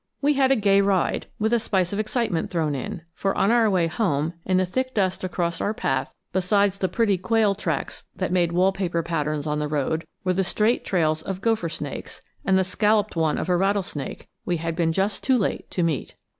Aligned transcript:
We 0.19 0.33
had 0.33 0.51
a 0.51 0.55
gay 0.55 0.81
ride, 0.81 1.27
with 1.37 1.53
a 1.53 1.59
spice 1.59 1.93
of 1.93 1.99
excitement 1.99 2.49
thrown 2.49 2.73
in; 2.73 3.03
for 3.13 3.37
on 3.37 3.51
our 3.51 3.69
way 3.69 3.85
home, 3.85 4.33
in 4.45 4.57
the 4.57 4.65
thick 4.65 4.95
dust 4.95 5.23
across 5.23 5.61
our 5.61 5.75
path, 5.75 6.11
besides 6.33 6.79
the 6.79 6.87
pretty 6.89 7.19
quail 7.19 7.53
tracks 7.53 8.05
that 8.15 8.31
made 8.31 8.51
wall 8.51 8.71
paper 8.71 9.03
patterns 9.03 9.45
on 9.45 9.59
the 9.59 9.67
road, 9.67 10.05
were 10.23 10.33
the 10.33 10.43
straight 10.43 10.83
trails 10.83 11.21
of 11.21 11.39
gopher 11.39 11.69
snakes, 11.69 12.23
and 12.43 12.57
the 12.57 12.63
scalloped 12.63 13.15
one 13.15 13.37
of 13.37 13.47
a 13.47 13.55
rattlesnake 13.55 14.27
we 14.43 14.57
had 14.57 14.75
been 14.75 14.91
just 14.91 15.23
too 15.23 15.37
late 15.37 15.69
to 15.69 15.83
meet. 15.83 16.15